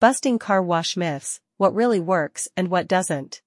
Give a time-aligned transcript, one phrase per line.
[0.00, 3.42] Busting car wash myths, what really works and what doesn't.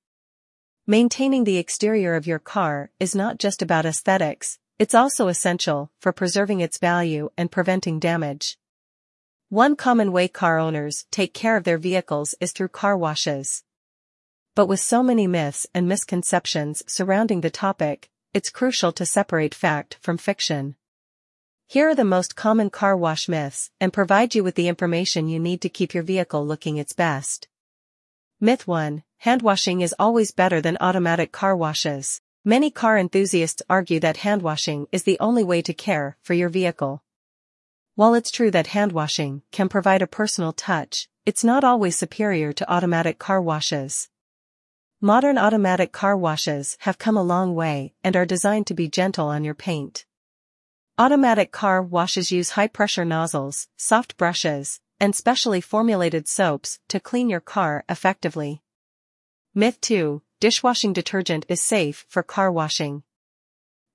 [0.85, 6.11] Maintaining the exterior of your car is not just about aesthetics, it's also essential for
[6.11, 8.59] preserving its value and preventing damage.
[9.49, 13.63] One common way car owners take care of their vehicles is through car washes.
[14.53, 19.97] But with so many myths and misconceptions surrounding the topic, it's crucial to separate fact
[20.01, 20.75] from fiction.
[21.67, 25.39] Here are the most common car wash myths and provide you with the information you
[25.39, 27.47] need to keep your vehicle looking its best.
[28.39, 29.03] Myth 1.
[29.19, 32.21] Hand washing is always better than automatic car washes.
[32.45, 36.49] Many car enthusiasts argue that hand washing is the only way to care for your
[36.49, 37.01] vehicle.
[37.95, 42.51] While it's true that hand washing can provide a personal touch, it's not always superior
[42.51, 44.09] to automatic car washes.
[44.99, 49.27] Modern automatic car washes have come a long way and are designed to be gentle
[49.27, 50.05] on your paint.
[50.99, 57.39] Automatic car washes use high-pressure nozzles, soft brushes, and specially formulated soaps to clean your
[57.39, 58.61] car effectively.
[59.55, 60.21] Myth 2.
[60.39, 63.01] Dishwashing detergent is safe for car washing.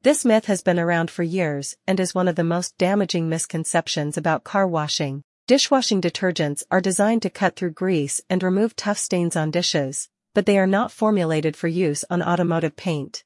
[0.03, 4.17] This myth has been around for years and is one of the most damaging misconceptions
[4.17, 5.23] about car washing.
[5.47, 10.47] Dishwashing detergents are designed to cut through grease and remove tough stains on dishes, but
[10.47, 13.23] they are not formulated for use on automotive paint.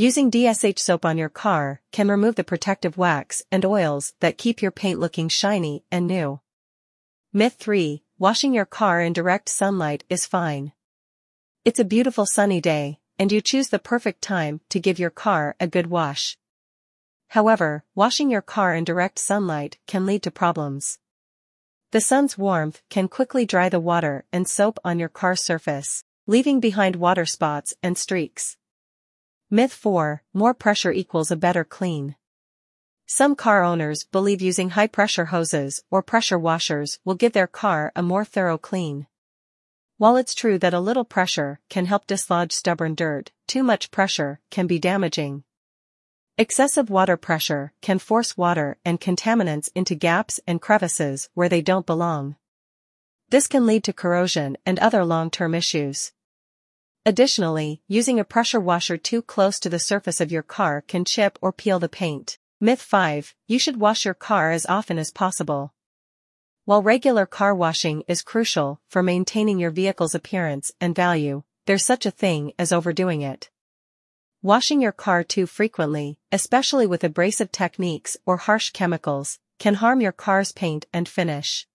[0.00, 4.62] Using DSH soap on your car can remove the protective wax and oils that keep
[4.62, 6.38] your paint looking shiny and new.
[7.32, 8.04] Myth 3.
[8.16, 10.70] Washing your car in direct sunlight is fine.
[11.64, 15.56] It's a beautiful sunny day, and you choose the perfect time to give your car
[15.58, 16.38] a good wash.
[17.30, 21.00] However, washing your car in direct sunlight can lead to problems.
[21.90, 26.60] The sun's warmth can quickly dry the water and soap on your car surface, leaving
[26.60, 28.56] behind water spots and streaks.
[29.50, 30.22] Myth 4.
[30.34, 32.16] More pressure equals a better clean.
[33.06, 38.02] Some car owners believe using high-pressure hoses or pressure washers will give their car a
[38.02, 39.06] more thorough clean.
[39.96, 44.38] While it's true that a little pressure can help dislodge stubborn dirt, too much pressure
[44.50, 45.44] can be damaging.
[46.36, 51.86] Excessive water pressure can force water and contaminants into gaps and crevices where they don't
[51.86, 52.36] belong.
[53.30, 56.12] This can lead to corrosion and other long-term issues.
[57.08, 61.38] Additionally, using a pressure washer too close to the surface of your car can chip
[61.40, 62.36] or peel the paint.
[62.60, 63.34] Myth 5.
[63.46, 65.72] You should wash your car as often as possible.
[66.66, 72.04] While regular car washing is crucial for maintaining your vehicle's appearance and value, there's such
[72.04, 73.48] a thing as overdoing it.
[74.42, 80.12] Washing your car too frequently, especially with abrasive techniques or harsh chemicals, can harm your
[80.12, 81.66] car's paint and finish.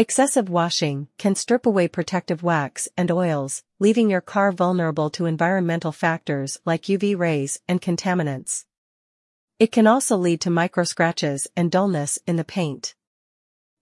[0.00, 5.90] Excessive washing can strip away protective wax and oils, leaving your car vulnerable to environmental
[5.90, 8.64] factors like UV rays and contaminants.
[9.58, 12.94] It can also lead to micro scratches and dullness in the paint.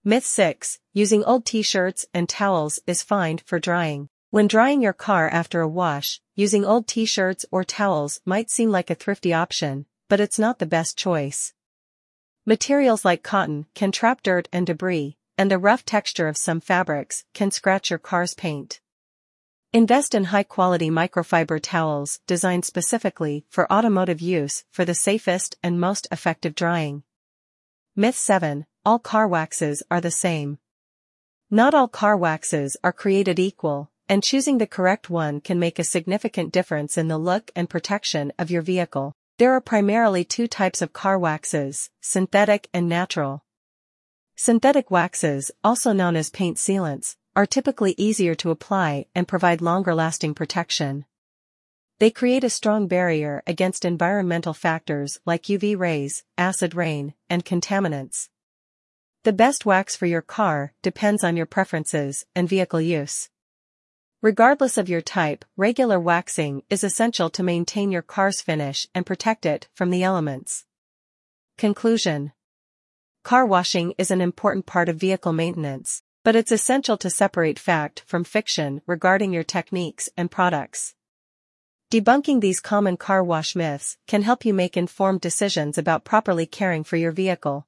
[0.05, 0.79] Myth 6.
[0.95, 4.09] Using old t-shirts and towels is fine for drying.
[4.31, 8.89] When drying your car after a wash, using old t-shirts or towels might seem like
[8.89, 11.53] a thrifty option, but it's not the best choice.
[12.47, 17.25] Materials like cotton can trap dirt and debris, and the rough texture of some fabrics
[17.35, 18.81] can scratch your car's paint.
[19.73, 26.07] Invest in high-quality microfiber towels designed specifically for automotive use for the safest and most
[26.11, 27.03] effective drying.
[27.95, 30.59] Myth 7 all car waxes are the same.
[31.51, 35.85] Not all car waxes are created equal, and choosing the correct one can make a
[35.85, 39.13] significant difference in the look and protection of your vehicle.
[39.39, 43.43] There are primarily two types of car waxes, synthetic and natural.
[44.39, 50.35] Synthetic waxes, also known as paint sealants, are typically easier to apply and provide longer-lasting
[50.35, 51.07] protection.
[52.01, 58.29] They create a strong barrier against environmental factors like UV rays, acid rain, and contaminants.
[59.25, 63.31] The best wax for your car depends on your preferences and vehicle use.
[64.21, 69.47] Regardless of your type, regular waxing is essential to maintain your car's finish and protect
[69.47, 70.67] it from the elements.
[71.57, 72.33] Conclusion
[73.27, 78.05] Car washing is an important part of vehicle maintenance, but it's essential to separate fact
[78.07, 80.95] from fiction regarding your techniques and products.
[81.91, 86.85] Debunking these common car wash myths can help you make informed decisions about properly caring
[86.85, 87.67] for your vehicle.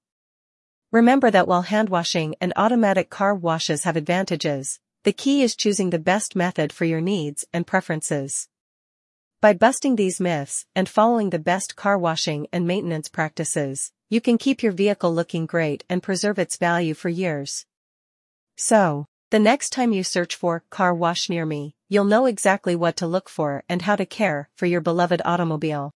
[0.92, 5.90] Remember that while hand washing and automatic car washes have advantages, the key is choosing
[5.90, 8.48] the best method for your needs and preferences.
[9.40, 14.38] By busting these myths and following the best car washing and maintenance practices, you can
[14.38, 17.66] keep your vehicle looking great and preserve its value for years.
[18.56, 22.96] So, the next time you search for car wash near me, you'll know exactly what
[22.96, 25.92] to look for and how to care for your beloved automobile.